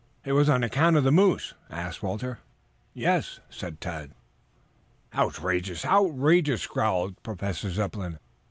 [0.25, 2.39] "It was on account of the moose?" asked Walter.
[2.95, 3.39] "Yes."
[5.13, 5.85] "Outrageous!
[5.85, 8.17] Outrageous!" growled Professor Zepplin.